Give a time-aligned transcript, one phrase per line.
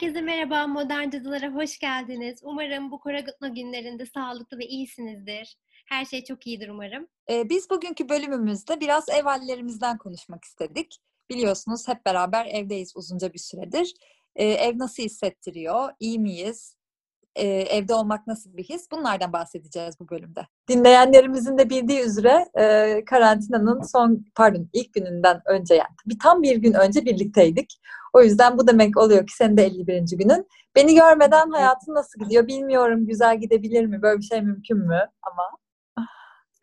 [0.00, 2.40] Herkese merhaba, Modern Cadılara hoş geldiniz.
[2.42, 5.56] Umarım bu korona günlerinde sağlıklı ve iyisinizdir.
[5.86, 7.08] Her şey çok iyidir umarım.
[7.30, 10.98] Ee, biz bugünkü bölümümüzde biraz ev hallerimizden konuşmak istedik.
[11.30, 13.94] Biliyorsunuz hep beraber evdeyiz uzunca bir süredir.
[14.36, 15.92] Ee, ev nasıl hissettiriyor?
[16.00, 16.76] İyi miyiz?
[17.36, 18.90] Ee, evde olmak nasıl bir his?
[18.90, 20.46] Bunlardan bahsedeceğiz bu bölümde.
[20.68, 26.56] Dinleyenlerimizin de bildiği üzere e, karantinanın son, pardon ilk gününden önce yani bir tam bir
[26.56, 27.80] gün önce birlikteydik.
[28.12, 30.04] O yüzden bu demek oluyor ki senin de 51.
[30.12, 30.46] günün.
[30.76, 33.06] Beni görmeden hayatın nasıl gidiyor bilmiyorum.
[33.06, 34.02] Güzel gidebilir mi?
[34.02, 35.08] Böyle bir şey mümkün mü?
[35.22, 35.42] Ama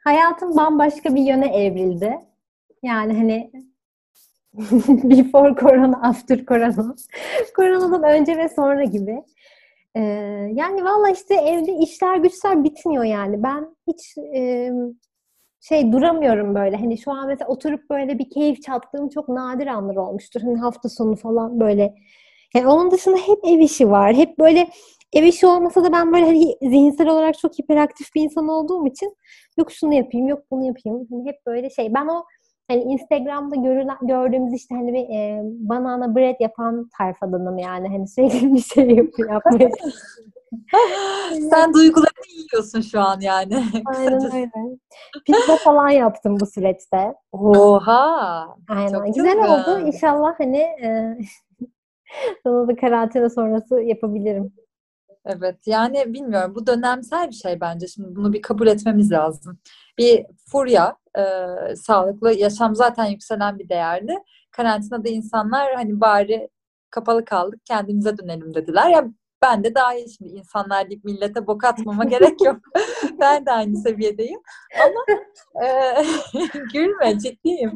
[0.03, 2.19] hayatım bambaşka bir yöne evrildi.
[2.83, 3.51] Yani hani
[5.03, 6.95] before corona, after corona.
[7.55, 9.23] Koronadan önce ve sonra gibi.
[9.97, 10.01] Ee,
[10.53, 13.43] yani valla işte evde işler güçler bitmiyor yani.
[13.43, 14.71] Ben hiç e,
[15.61, 16.77] şey duramıyorum böyle.
[16.77, 20.41] Hani şu an mesela oturup böyle bir keyif çattığım çok nadir anlar olmuştur.
[20.41, 21.95] Hani hafta sonu falan böyle.
[22.55, 24.15] Yani onun dışında hep ev işi var.
[24.15, 24.67] Hep böyle
[25.13, 29.15] ev işi olmasa da ben böyle hani zihinsel olarak çok hiperaktif bir insan olduğum için
[29.57, 31.07] yok şunu yapayım, yok bunu yapayım.
[31.11, 31.93] Hani hep böyle şey.
[31.93, 32.23] Ben o
[32.67, 37.87] hani Instagram'da görülen, gördüğümüz işte hani bir e, banana bread yapan tayfadanım yani.
[37.87, 38.95] Hani sürekli bir şey
[39.29, 39.69] yapmaya
[41.49, 43.63] Sen duygularını yiyorsun şu an yani.
[43.85, 44.51] Aynen öyle.
[45.25, 47.13] Pizza falan yaptım bu süreçte.
[47.31, 48.47] Oha!
[48.69, 48.93] Aynen.
[48.93, 49.49] Çok Güzel güzel.
[49.49, 49.87] oldu.
[49.87, 51.17] İnşallah hani e,
[52.43, 54.53] sana da karantina sonrası yapabilirim.
[55.25, 57.87] Evet yani bilmiyorum bu dönemsel bir şey bence.
[57.87, 59.59] Şimdi bunu bir kabul etmemiz lazım.
[59.97, 64.13] Bir furya, e, sağlıklı yaşam zaten yükselen bir değerdi.
[64.51, 66.49] Karantinada insanlar hani bari
[66.89, 68.89] kapalı kaldık kendimize dönelim dediler.
[68.89, 69.05] Ya
[69.41, 72.57] ben de dahil şimdi insanlar deyip millete bok atmama gerek yok.
[73.19, 74.39] ben de aynı seviyedeyim.
[74.83, 75.19] Ama
[75.65, 75.95] e,
[76.73, 77.71] gülme ciddiyim.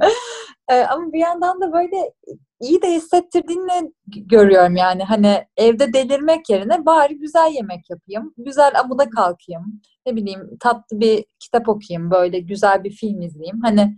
[0.69, 2.13] E, ama bir yandan da böyle
[2.59, 5.03] iyi de hissettirdiğini görüyorum yani.
[5.03, 8.33] Hani evde delirmek yerine bari güzel yemek yapayım.
[8.37, 9.81] Güzel amuda kalkayım.
[10.05, 12.11] Ne bileyim tatlı bir kitap okuyayım.
[12.11, 13.61] Böyle güzel bir film izleyeyim.
[13.61, 13.97] Hani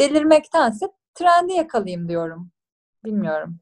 [0.00, 2.50] delirmektense trendi yakalayayım diyorum.
[3.04, 3.58] Bilmiyorum.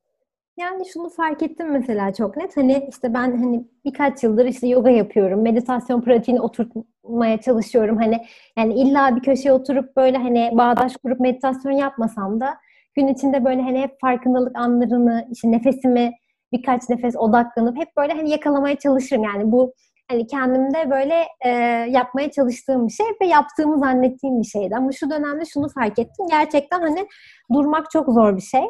[0.56, 2.56] Yani şunu fark ettim mesela çok net.
[2.56, 5.42] Hani işte ben hani birkaç yıldır işte yoga yapıyorum.
[5.42, 7.96] Meditasyon pratiğini oturtmaya çalışıyorum.
[7.96, 8.26] Hani
[8.58, 12.54] yani illa bir köşeye oturup böyle hani bağdaş kurup meditasyon yapmasam da
[12.94, 16.12] gün içinde böyle hani hep farkındalık anlarını, işte nefesimi
[16.52, 19.24] birkaç nefes odaklanıp hep böyle hani yakalamaya çalışırım.
[19.24, 19.72] Yani bu
[20.10, 21.48] hani kendimde böyle e,
[21.90, 24.76] yapmaya çalıştığım bir şey ve yaptığımı zannettiğim bir şeydi.
[24.76, 26.26] Ama şu dönemde şunu fark ettim.
[26.30, 27.06] Gerçekten hani
[27.52, 28.62] durmak çok zor bir şey.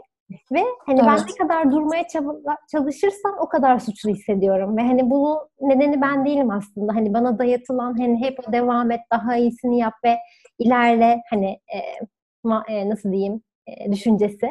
[0.52, 1.24] Ve hani ben Evet.
[1.30, 2.04] ne kadar durmaya
[2.72, 4.76] çalışırsam o kadar suçlu hissediyorum.
[4.76, 6.94] Ve hani bunun nedeni ben değilim aslında.
[6.94, 10.18] Hani bana dayatılan hani hep o devam et, daha iyisini yap ve
[10.58, 11.78] ilerle hani e,
[12.44, 14.48] ma- e, nasıl diyeyim e, düşüncesi.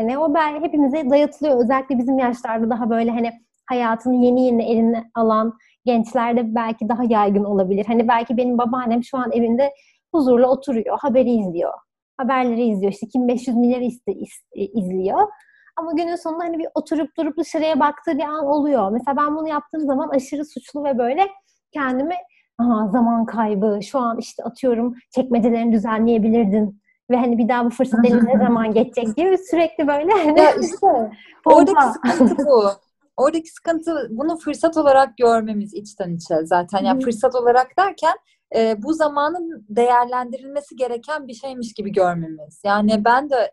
[0.00, 1.58] Hani o ben hepimize dayatılıyor.
[1.64, 3.32] Özellikle bizim yaşlarda daha böyle hani
[3.66, 7.84] hayatını yeni yeni eline alan gençlerde belki daha yaygın olabilir.
[7.86, 9.72] Hani belki benim babaannem şu an evinde
[10.14, 11.72] huzurla oturuyor, haberi izliyor.
[12.16, 12.92] Haberleri izliyor.
[12.92, 15.28] İşte kim 500 milyar is- izliyor.
[15.76, 18.90] Ama günün sonunda hani bir oturup durup dışarıya baktığı bir an oluyor.
[18.90, 21.26] Mesela ben bunu yaptığım zaman aşırı suçlu ve böyle
[21.72, 22.14] kendimi
[22.58, 26.80] Aha, zaman kaybı, şu an işte atıyorum çekmecelerini düzenleyebilirdin
[27.10, 30.50] ve hani bir daha bu fırsat eline ne zaman geçecek gibi sürekli böyle hani Ya
[30.54, 30.86] işte
[31.44, 32.64] oradaki sıkıntı bu.
[33.16, 36.84] Oradaki sıkıntı bunu fırsat olarak görmemiz içten içe zaten.
[36.84, 38.14] Yani fırsat olarak derken
[38.54, 42.60] e, bu zamanın değerlendirilmesi gereken bir şeymiş gibi görmemiz.
[42.64, 43.52] Yani ben de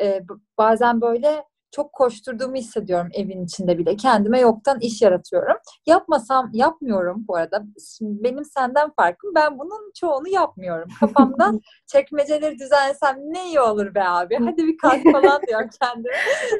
[0.00, 0.20] e,
[0.58, 3.96] bazen böyle çok koşturduğumu hissediyorum evin içinde bile.
[3.96, 5.56] Kendime yoktan iş yaratıyorum.
[5.86, 7.64] Yapmasam yapmıyorum bu arada.
[7.98, 10.88] Şimdi benim senden farkım ben bunun çoğunu yapmıyorum.
[11.00, 11.52] Kafamda
[11.86, 14.36] çekmeceleri düzensem ne iyi olur be abi.
[14.44, 16.14] Hadi bir kalk falan diyorum kendime.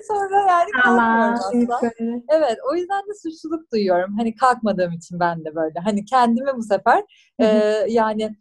[0.09, 1.91] Sonra yani kalkmıyorum asla.
[2.29, 4.15] Evet, o yüzden de suçluluk duyuyorum.
[4.19, 5.81] Hani kalkmadığım için ben de böyle.
[5.85, 7.05] Hani kendime bu sefer
[7.41, 7.47] e,
[7.89, 8.37] yani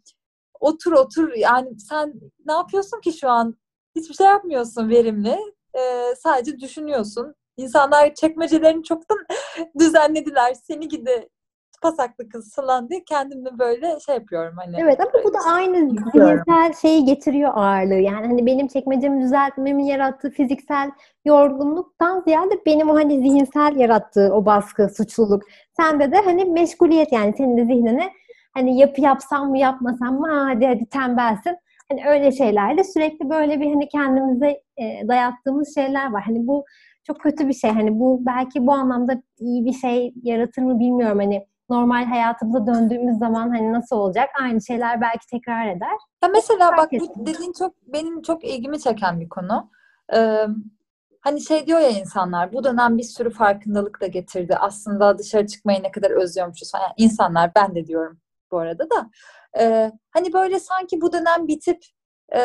[0.60, 2.14] otur otur yani sen
[2.46, 3.56] ne yapıyorsun ki şu an?
[3.96, 5.38] Hiçbir şey yapmıyorsun verimli.
[5.74, 7.34] E, sadece düşünüyorsun.
[7.56, 9.18] İnsanlar çekmecelerini çoktan
[9.78, 10.54] düzenlediler.
[10.54, 11.28] Seni gidi
[11.82, 14.76] pasaklı kız falan diye kendimle böyle şey yapıyorum hani.
[14.78, 17.94] Evet ama bu da aynı zihinsel şeyi getiriyor ağırlığı.
[17.94, 20.90] Yani hani benim çekmecemi düzeltmemin yarattığı fiziksel
[21.24, 25.42] yorgunluktan ziyade benim o hani zihinsel yarattığı o baskı, suçluluk.
[25.76, 28.12] Sende de hani meşguliyet yani senin de zihnine
[28.54, 31.56] hani yapı yapsam mı yapmasam mı ha, hadi hadi tembelsin.
[31.90, 36.22] Hani öyle şeylerle sürekli böyle bir hani kendimize e, dayattığımız şeyler var.
[36.26, 36.64] Hani bu
[37.06, 37.70] çok kötü bir şey.
[37.70, 41.18] Hani bu belki bu anlamda iyi bir şey yaratır mı bilmiyorum.
[41.18, 44.28] Hani normal hayatımıza döndüğümüz zaman hani nasıl olacak?
[44.42, 45.96] Aynı şeyler belki tekrar eder.
[46.24, 47.08] Ya mesela bak ettim.
[47.16, 49.70] bu dediğin çok benim çok ilgimi çeken bir konu.
[50.14, 50.46] Ee,
[51.20, 54.56] hani şey diyor ya insanlar bu dönem bir sürü farkındalık da getirdi.
[54.56, 56.72] Aslında dışarı çıkmayı ne kadar özlüyormuşuz.
[56.74, 58.18] Yani insanlar ben de diyorum
[58.54, 59.10] bu arada da.
[59.60, 61.84] E, hani böyle sanki bu dönem bitip
[62.36, 62.40] e,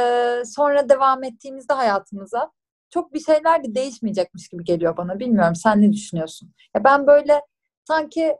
[0.46, 2.52] sonra devam ettiğimizde hayatımıza
[2.90, 5.20] çok bir şeyler de değişmeyecekmiş gibi geliyor bana.
[5.20, 6.54] Bilmiyorum sen ne düşünüyorsun?
[6.76, 7.42] Ya ben böyle
[7.88, 8.38] sanki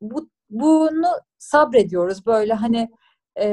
[0.00, 1.08] bu bunu
[1.38, 2.90] sabrediyoruz böyle hani
[3.36, 3.48] e,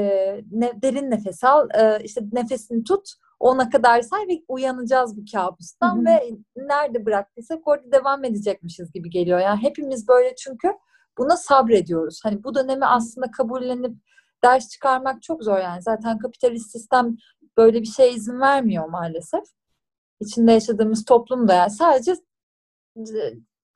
[0.50, 3.08] ne, derin nefes al e, işte nefesini tut
[3.40, 6.04] ona kadar say ve uyanacağız bu kabustan Hı-hı.
[6.04, 9.38] ve nerede bıraktıysak orada devam edecekmişiz gibi geliyor.
[9.38, 10.72] Yani hepimiz böyle çünkü
[11.18, 12.20] buna sabrediyoruz.
[12.24, 13.96] Hani bu dönemi aslında kabullenip
[14.44, 15.82] ders çıkarmak çok zor yani.
[15.82, 17.16] Zaten kapitalist sistem
[17.56, 19.44] böyle bir şey izin vermiyor maalesef.
[20.20, 22.14] İçinde yaşadığımız toplumda yani sadece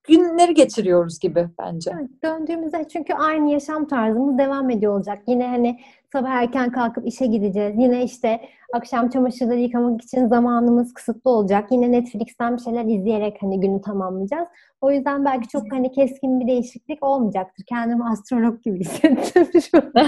[0.04, 1.90] günleri geçiriyoruz gibi bence.
[1.94, 5.18] Evet, döndüğümüzde çünkü aynı yaşam tarzımız devam ediyor olacak.
[5.26, 5.80] Yine hani
[6.12, 7.74] sabah erken kalkıp işe gideceğiz.
[7.78, 8.40] Yine işte
[8.72, 11.72] akşam çamaşırları yıkamak için zamanımız kısıtlı olacak.
[11.72, 14.48] Yine Netflix'ten bir şeyler izleyerek hani günü tamamlayacağız.
[14.80, 17.64] O yüzden belki çok hani keskin bir değişiklik olmayacaktır.
[17.64, 20.06] Kendimi astrolog gibi hissettim şu an.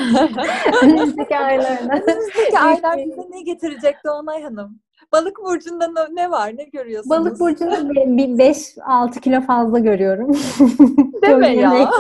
[0.83, 1.95] Önümüzdeki aylarda.
[1.95, 4.81] Önümüzdeki aylar bize ne getirecek Doğanay Hanım?
[5.15, 6.57] Balık burcunda ne var?
[6.57, 7.11] Ne görüyorsunuz?
[7.11, 10.33] Balık burcunda bir 5-6 kilo fazla görüyorum.
[11.23, 11.71] Deme ya.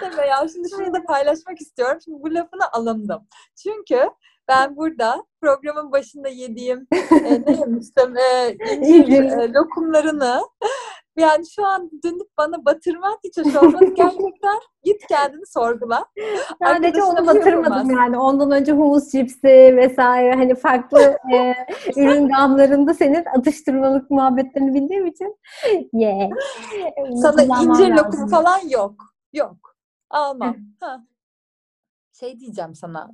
[0.00, 0.48] Deme ya.
[0.52, 1.98] Şimdi şunu da paylaşmak istiyorum.
[2.04, 3.22] Şimdi bu lafını alındım.
[3.62, 4.10] Çünkü
[4.48, 8.16] ben burada programın başında yediğim e, ne yemiştim?
[8.16, 10.40] E, incir e, lokumlarını
[11.20, 13.84] yani şu an dönüp bana batırmak hiç hoş olmadı.
[13.94, 16.06] Gerçekten git kendini sorgula.
[16.62, 18.18] Sadece onu batırmadım yani.
[18.18, 21.00] Ondan önce humus cipsi vesaire hani farklı
[21.34, 21.54] e,
[21.96, 25.36] ürün gamlarında senin atıştırmalık muhabbetlerini bildiğim için
[25.92, 26.30] yeah.
[27.22, 28.94] Sana incir lokum falan yok.
[29.32, 29.76] Yok.
[30.10, 30.56] Almam.
[30.80, 31.04] ha.
[32.12, 33.10] Şey diyeceğim sana.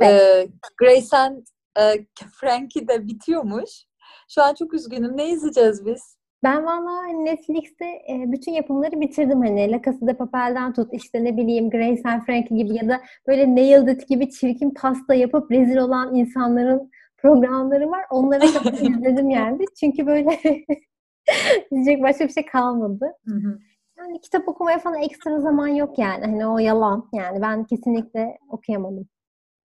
[0.00, 0.22] Evet.
[0.22, 0.48] Ee,
[0.78, 1.46] Grace and
[1.78, 2.06] e,
[2.40, 3.70] Frankie de bitiyormuş.
[4.28, 5.16] Şu an çok üzgünüm.
[5.16, 6.16] Ne izleyeceğiz biz?
[6.44, 11.36] Ben valla Netflix'te e, bütün yapımları bitirdim hani La Casa de Papel'den tut işte ne
[11.36, 15.76] bileyim Grace and Frankie gibi ya da böyle Nailed It gibi çirkin pasta yapıp rezil
[15.76, 18.04] olan insanların programları var.
[18.10, 19.64] Onları da izledim yani.
[19.80, 20.30] Çünkü böyle
[21.70, 23.06] diyecek başka bir şey kalmadı.
[23.98, 26.24] Yani kitap okumaya falan ekstra zaman yok yani.
[26.24, 27.08] Hani o yalan.
[27.12, 29.08] Yani ben kesinlikle okuyamadım.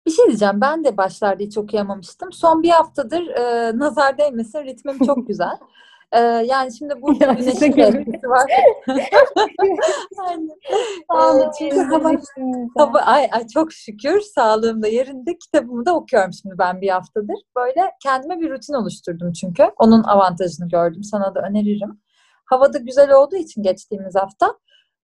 [0.07, 0.61] Bir şey diyeceğim.
[0.61, 2.33] Ben de başlarda hiç okuyamamıştım.
[2.33, 5.57] Son bir haftadır e, nazar değmesin ritmim çok güzel.
[6.13, 8.51] Ee, yani şimdi burada güneşin etkisi var.
[10.19, 10.51] yani,
[12.39, 15.39] ee, ay, ay, çok şükür sağlığım da yerinde.
[15.39, 17.37] Kitabımı da okuyorum şimdi ben bir haftadır.
[17.57, 19.71] Böyle kendime bir rutin oluşturdum çünkü.
[19.79, 21.05] Onun avantajını gördüm.
[21.05, 22.01] Sana da öneririm.
[22.45, 24.55] Havada güzel olduğu için geçtiğimiz hafta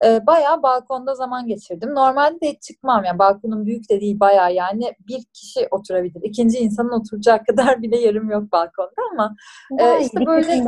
[0.04, 1.94] e, bayağı balkonda zaman geçirdim.
[1.94, 6.22] Normalde de hiç çıkmam yani balkonun büyük de değil bayağı yani bir kişi oturabilir.
[6.22, 9.34] İkinci insanın oturacağı kadar bile yerim yok balkonda ama
[9.78, 10.64] e, işte böyle.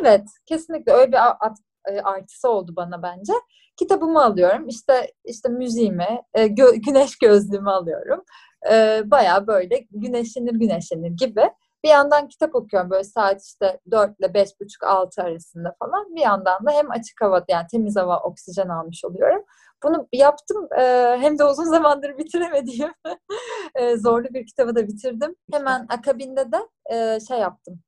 [0.00, 1.58] Evet kesinlikle öyle bir at,
[2.04, 3.32] artısı oldu bana bence.
[3.76, 8.24] Kitabımı alıyorum işte işte müziğimi gö, güneş gözlüğümü alıyorum.
[8.72, 11.50] E, bayağı böyle güneşlenir güneşlenir gibi.
[11.84, 16.14] Bir yandan kitap okuyorum böyle saat işte 4 ile 5.30-6 arasında falan.
[16.14, 19.44] Bir yandan da hem açık hava yani temiz hava oksijen almış oluyorum.
[19.84, 20.82] Bunu yaptım e,
[21.20, 22.92] hem de uzun zamandır bitiremediğim
[23.74, 25.36] e, zorlu bir kitabı da bitirdim.
[25.52, 27.82] Hemen akabinde de e, şey yaptım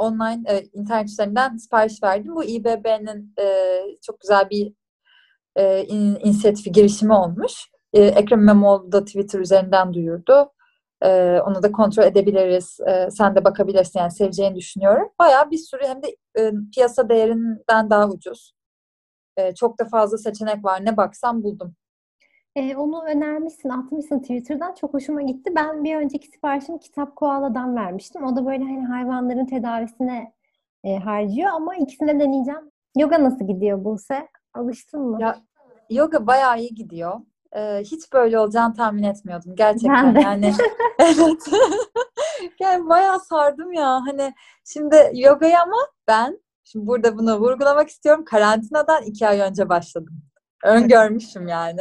[0.00, 2.34] online e, internet üzerinden sipariş verdim.
[2.34, 3.44] Bu İBB'nin e,
[4.02, 4.72] çok güzel bir
[5.56, 7.52] e, in, inisiyatifi girişimi olmuş.
[7.92, 10.52] E, Ekrem İmamoğlu da Twitter üzerinden duyurdu.
[11.02, 12.80] Ee, onu da kontrol edebiliriz.
[12.88, 15.08] Ee, sen de bakabilirsin yani seveceğini düşünüyorum.
[15.18, 18.52] Bayağı bir sürü hem de e, piyasa değerinden daha ucuz.
[19.36, 20.84] E, çok da fazla seçenek var.
[20.84, 21.74] Ne baksam buldum.
[22.56, 24.74] E, onu önermişsin, atmışsın Twitter'dan.
[24.74, 25.52] Çok hoşuma gitti.
[25.56, 28.24] Ben bir önceki siparişimi Kitap Koala'dan vermiştim.
[28.24, 30.32] O da böyle hani hayvanların tedavisine
[30.84, 32.70] e, harcıyor ama ikisini deneyeceğim.
[32.96, 34.28] Yoga nasıl gidiyor Buse?
[34.54, 35.18] Alıştın mı?
[35.20, 35.36] Ya,
[35.90, 37.20] yoga bayağı iyi gidiyor
[37.56, 40.54] e, hiç böyle olacağını tahmin etmiyordum gerçekten yani
[40.98, 41.42] evet
[42.60, 45.76] yani bayağı sardım ya hani şimdi yogaya ama
[46.08, 50.22] ben şimdi burada bunu vurgulamak istiyorum karantinadan iki ay önce başladım
[50.64, 51.78] öngörmüşüm yani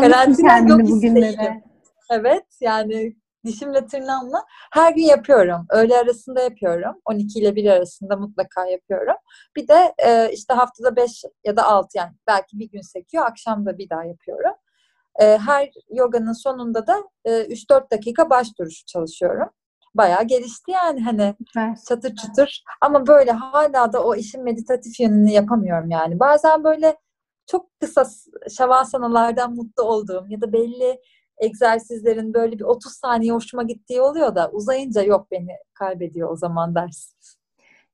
[0.00, 1.62] karantina yok bugünlere
[2.10, 5.66] evet yani dişimle tırnağımla her gün yapıyorum.
[5.70, 7.00] Öğle arasında yapıyorum.
[7.04, 9.16] 12 ile 1 arasında mutlaka yapıyorum.
[9.56, 13.26] Bir de e, işte haftada 5 ya da 6 yani belki bir gün sekiyor.
[13.26, 14.52] Akşam da bir daha yapıyorum.
[15.18, 19.48] E, her yoganın sonunda da e, 3-4 dakika baş duruşu çalışıyorum.
[19.94, 21.76] Bayağı gelişti yani hani Süper.
[21.88, 22.64] çatır çatır.
[22.80, 26.20] Ama böyle hala da o işin meditatif yönünü yapamıyorum yani.
[26.20, 26.96] Bazen böyle
[27.46, 28.06] çok kısa
[28.50, 31.00] şavasanalardan mutlu olduğum ya da belli
[31.38, 36.74] egzersizlerin böyle bir 30 saniye hoşuma gittiği oluyor da uzayınca yok beni kaybediyor o zaman
[36.74, 37.12] ders.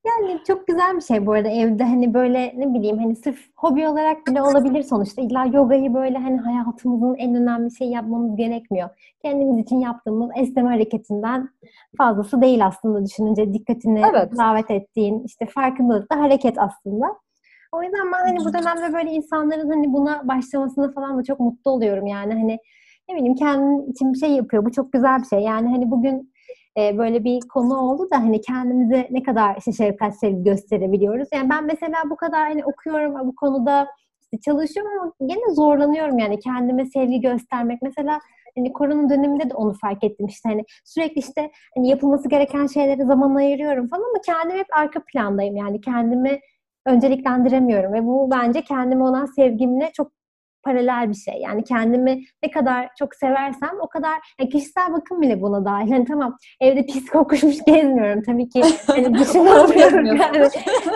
[0.07, 3.89] Yani çok güzel bir şey bu arada evde hani böyle ne bileyim hani sırf hobi
[3.89, 5.23] olarak bile olabilir sonuçta.
[5.23, 8.89] İlla yogayı böyle hani hayatımızın en önemli şey yapmamız gerekmiyor.
[9.23, 11.49] Kendimiz için yaptığımız esneme hareketinden
[11.99, 14.33] fazlası değil aslında düşününce dikkatini Evet.
[14.39, 17.07] davet ettiğin işte farkındalıkta hareket aslında.
[17.73, 21.71] O yüzden ben hani bu dönemde böyle insanların hani buna başlamasını falan da çok mutlu
[21.71, 22.59] oluyorum yani hani
[23.09, 24.65] ne bileyim kendin için bir şey yapıyor.
[24.65, 25.41] Bu çok güzel bir şey.
[25.41, 26.34] Yani hani bugün
[26.79, 31.29] e, böyle bir konu oldu da hani kendimize ne kadar işte şefkat sevgi gösterebiliyoruz.
[31.35, 33.89] Yani ben mesela bu kadar hani okuyorum bu konuda
[34.23, 37.83] işte çalışıyorum ama gene zorlanıyorum yani kendime sevgi göstermek.
[37.83, 38.21] Mesela
[38.57, 43.05] hani korona döneminde de onu fark ettim işte hani sürekli işte hani yapılması gereken şeylere
[43.05, 46.41] zaman ayırıyorum falan ama kendim hep arka plandayım yani kendimi
[46.87, 50.13] önceliklendiremiyorum ve bu bence kendime olan sevgimle çok
[50.65, 51.35] paralel bir şey.
[51.35, 55.93] Yani kendimi ne kadar çok seversem o kadar yani kişisel bakım bile buna dahil.
[55.93, 58.63] Yani tamam evde pis kokuşmuş gezmiyorum tabii ki.
[58.87, 60.49] Hani dışına alıyorum yani.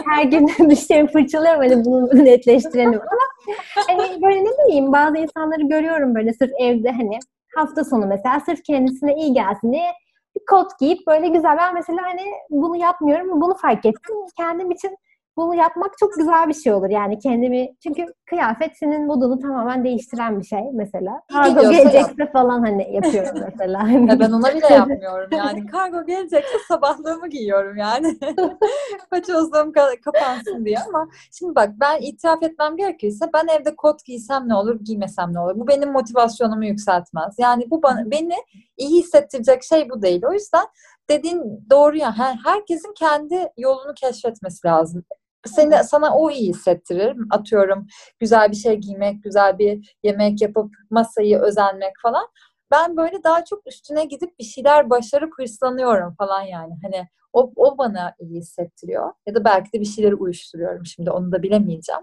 [0.07, 3.55] Her gün dişlerimi fırçalıyorum hani bunu netleştirelim ama
[3.89, 7.19] hani böyle ne bileyim bazı insanları görüyorum böyle sırf evde hani
[7.57, 9.93] hafta sonu mesela sırf kendisine iyi gelsin diye
[10.37, 11.57] bir kot giyip böyle güzel.
[11.57, 14.17] Ben mesela hani bunu yapmıyorum bunu fark ettim.
[14.37, 14.97] Kendim için
[15.39, 16.91] bunu yapmak çok güzel bir şey olur.
[16.91, 21.21] Yani kendimi çünkü kıyafet senin modunu tamamen değiştiren bir şey mesela.
[21.33, 23.89] Kargo gelecekse falan hani yapıyorum mesela.
[23.89, 25.67] Ya ben ona bile yapmıyorum yani.
[25.67, 28.19] Kargo gelecekse sabahlığımı giyiyorum yani.
[29.11, 34.49] Paçozluğum ka- kapansın diye ama şimdi bak ben itiraf etmem gerekirse ben evde kot giysem
[34.49, 35.55] ne olur, giymesem ne olur?
[35.57, 37.35] Bu benim motivasyonumu yükseltmez.
[37.39, 38.35] Yani bu bana, beni
[38.77, 40.23] iyi hissettirecek şey bu değil.
[40.27, 40.67] O yüzden
[41.11, 42.19] dediğin doğru ya.
[42.19, 45.05] Her, herkesin kendi yolunu keşfetmesi lazım.
[45.47, 47.17] Seni, sana o iyi hissettirir.
[47.31, 47.87] Atıyorum
[48.19, 52.27] güzel bir şey giymek, güzel bir yemek yapıp masayı özenmek falan.
[52.71, 56.75] Ben böyle daha çok üstüne gidip bir şeyler başarıp hırslanıyorum falan yani.
[56.83, 59.13] Hani o, o bana iyi hissettiriyor.
[59.27, 62.03] Ya da belki de bir şeyleri uyuşturuyorum şimdi onu da bilemeyeceğim.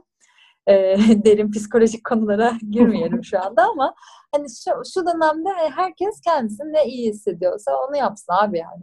[0.67, 3.95] Ee, derin psikolojik konulara girmeyelim şu anda ama
[4.35, 8.81] hani şu, şu dönemde herkes kendisini ne iyi hissediyorsa onu yapsın abi yani.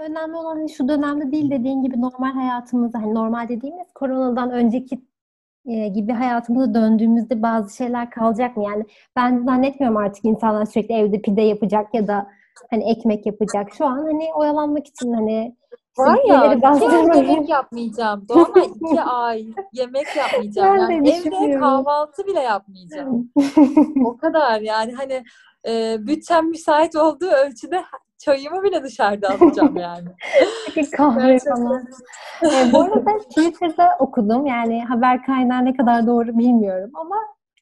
[0.00, 5.00] Önemli olan hani şu dönemde değil dediğin gibi normal hayatımıza hani normal dediğimiz koronadan önceki
[5.66, 8.64] e, gibi hayatımıza döndüğümüzde bazı şeyler kalacak mı?
[8.64, 8.84] Yani
[9.16, 12.26] ben zannetmiyorum artık insanlar sürekli evde pide yapacak ya da
[12.70, 13.74] hani ekmek yapacak.
[13.74, 15.56] Şu an hani oyalanmak için hani
[15.98, 18.28] Var ya iki ay yemek yapmayacağım.
[18.28, 20.76] Dolma iki ay yemek yapmayacağım.
[20.76, 23.30] Ben Yani evde kahvaltı bile yapmayacağım.
[24.06, 25.24] O kadar yani hani
[25.68, 27.82] e, bütçem müsait olduğu ölçüde
[28.24, 30.08] çayımı bile dışarıda alacağım yani.
[30.74, 31.84] Peki kahve falan.
[32.42, 34.46] E, bu arada Twitter'da okudum.
[34.46, 37.16] Yani haber kaynağı ne kadar doğru bilmiyorum ama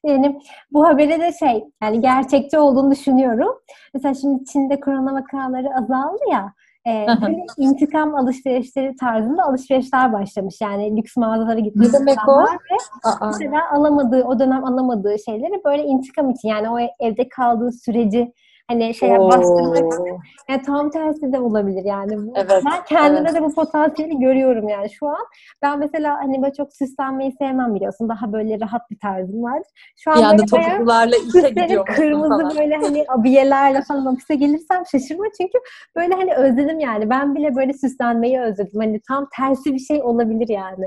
[0.05, 0.39] yani
[0.71, 3.55] bu habere de şey yani gerçekçi olduğunu düşünüyorum.
[3.93, 6.53] Mesela şimdi Çin'de korona vakaları azaldı ya.
[6.87, 10.55] E, böyle intikam alışverişleri tarzında alışverişler başlamış.
[10.61, 12.41] Yani lüks mağazalara gitmiş Ne demek o?
[12.41, 17.71] ve Aa, mesela alamadığı, o dönem alamadığı şeyleri böyle intikam için yani o evde kaldığı
[17.71, 18.33] süreci
[18.67, 20.05] hani şey bastırmak oo.
[20.49, 22.17] yani tam tersi de olabilir yani.
[22.17, 23.35] Bu- Evet, Ben kendimde evet.
[23.41, 25.25] de bu potansiyeli görüyorum yani şu an.
[25.61, 28.09] Ben mesela hani böyle çok süslenmeyi sevmem biliyorsun.
[28.09, 29.61] Daha böyle rahat bir tarzım var.
[29.97, 32.57] Şu an anda böyle topuklularla işe gidiyormuşsun kırmızı falan.
[32.57, 35.57] böyle hani abiyelerle falan ofise gelirsem şaşırma çünkü
[35.95, 37.09] böyle hani özledim yani.
[37.09, 38.79] Ben bile böyle süslenmeyi özledim.
[38.79, 40.85] Hani tam tersi bir şey olabilir yani.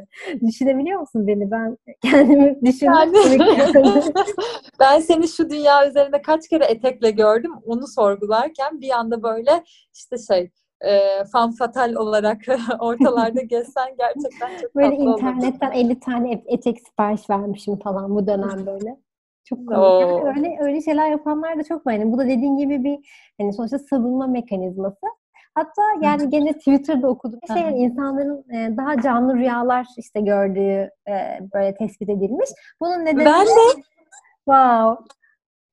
[0.48, 1.50] Düşünebiliyor musun beni?
[1.50, 2.94] Ben kendimi düşündüm.
[2.94, 4.02] Yani
[4.80, 10.18] ben seni şu dünya üzerinde kaç kere etekle gördüm onu sorgularken bir anda böyle işte
[10.18, 12.38] şey e, fan fatal olarak
[12.80, 15.18] ortalarda gezsen gerçekten çok Böyle tatlı olurdu.
[15.20, 18.96] internetten 50 tane et- etek sipariş vermişim falan bu dönem böyle.
[19.44, 19.78] Çok komik.
[19.80, 20.00] Oo.
[20.00, 21.92] Yani öyle öyle şeyler yapanlar da çok var.
[21.92, 22.98] Yani bu da dediğin gibi bir
[23.40, 25.06] hani sonuçta savunma mekanizması.
[25.54, 27.40] Hatta yani gene Twitter'da okudum.
[27.54, 28.44] Şey, yani insanların
[28.76, 30.90] daha canlı rüyalar işte gördüğü
[31.54, 32.50] böyle tespit edilmiş.
[32.80, 33.82] Bunun nedeni Ben de
[34.44, 35.04] wow.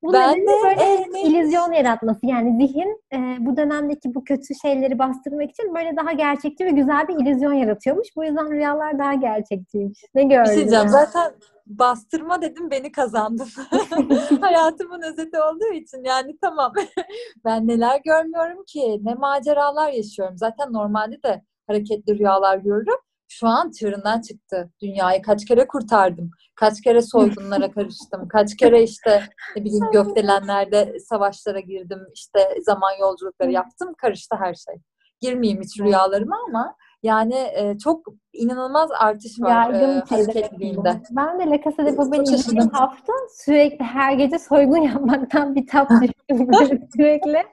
[0.03, 2.19] Bunun ben de böyle e, ne- illüzyon yaratması.
[2.23, 7.07] Yani zihin e, bu dönemdeki bu kötü şeyleri bastırmak için böyle daha gerçekçi ve güzel
[7.07, 8.07] bir illüzyon yaratıyormuş.
[8.15, 9.99] Bu yüzden rüyalar daha gerçekçiymiş.
[10.15, 10.45] Ne bir gördün?
[10.45, 10.87] şey diyeceğim.
[10.87, 11.31] Zaten
[11.67, 13.47] bastırma dedim beni kazandın.
[14.41, 16.73] Hayatımın özeti olduğu için yani tamam.
[17.45, 20.37] ben neler görmüyorum ki ne maceralar yaşıyorum.
[20.37, 22.99] Zaten normalde de hareketli rüyalar görürüm.
[23.33, 24.69] Şu an çığırından çıktı.
[24.81, 26.31] Dünyayı kaç kere kurtardım.
[26.55, 28.27] Kaç kere soygunlara karıştım.
[28.27, 29.23] Kaç kere işte
[29.55, 31.99] ne bileyim gökdelenlerde savaşlara girdim.
[32.13, 33.93] İşte zaman yolculukları yaptım.
[33.97, 34.75] Karıştı her şey.
[35.21, 41.01] girmeyeyim hiç rüyalarıma ama yani e, çok inanılmaz artış var Yaygın e, bir de hareketliliğinde.
[41.11, 42.69] Ben de La Casa de Papel'i Çok izlediğim şaşırdım.
[42.69, 46.47] hafta sürekli her gece soygun yapmaktan bitap düştüm.
[46.53, 47.43] Böyle sürekli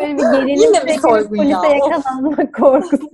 [0.00, 1.60] böyle bir gerilim, Yine bir soygun ya?
[1.60, 1.92] polise Of.
[1.92, 3.08] yakalanma korkusu.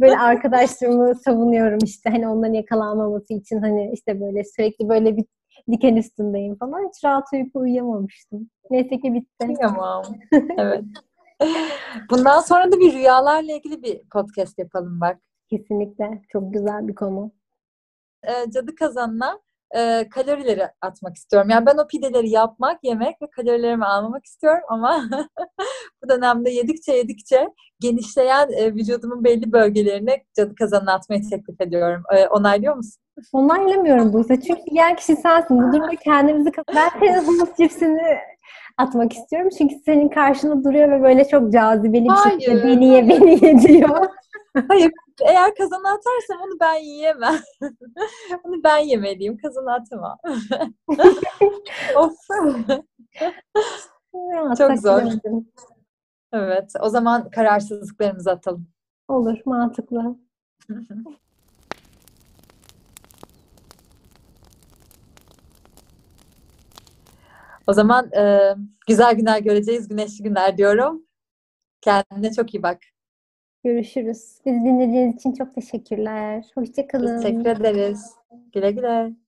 [0.00, 5.24] böyle arkadaşlarımı savunuyorum işte hani onların yakalanmaması için hani işte böyle sürekli böyle bir
[5.70, 6.88] diken üstündeyim falan.
[6.88, 8.50] Hiç rahat uyku uyuyamamıştım.
[8.70, 9.54] Neyse ki bitti.
[9.62, 10.02] Tamam.
[10.58, 10.84] Evet.
[12.10, 15.18] Bundan sonra da bir rüyalarla ilgili bir podcast yapalım bak.
[15.50, 16.22] Kesinlikle.
[16.32, 17.32] Çok güzel bir konu.
[18.22, 19.40] e, cadı kazanına
[19.76, 21.50] e, kalorileri atmak istiyorum.
[21.50, 25.04] Yani ben o pideleri yapmak, yemek ve kalorilerimi almamak istiyorum ama
[26.04, 27.48] bu dönemde yedikçe yedikçe
[27.80, 32.02] genişleyen e, vücudumun belli bölgelerine cadı kazanına atmayı teklif ediyorum.
[32.16, 33.02] E, onaylıyor musun?
[33.32, 34.40] Onaylamıyorum Buse.
[34.40, 35.58] Çünkü diğer kişi sensin.
[35.62, 36.52] Bu durumda kendimizi...
[36.74, 38.18] Ben senin humus cipsini
[38.76, 39.50] atmak istiyorum.
[39.58, 43.58] Çünkü senin karşında duruyor ve böyle çok cazibeli bir şekilde Hayır, beni ye, beni ye
[43.62, 44.06] diyor.
[44.68, 47.34] Hayır, eğer kazana atarsam onu ben yiyemem.
[48.44, 50.18] onu ben yemeliyim, kazana atamam.
[51.96, 52.12] of.
[54.50, 55.02] Atsak zor.
[56.32, 58.66] Evet, o zaman kararsızlıklarımızı atalım.
[59.08, 60.16] Olur, mantıklı.
[67.66, 68.54] O zaman e,
[68.86, 71.06] güzel günler göreceğiz, güneşli günler diyorum.
[71.80, 72.78] Kendine çok iyi bak.
[73.64, 74.38] Görüşürüz.
[74.46, 76.44] Bizi dinlediğiniz için çok teşekkürler.
[76.54, 77.20] Hoşçakalın.
[77.20, 78.12] Teşekkür ederiz.
[78.52, 79.23] Güle güle.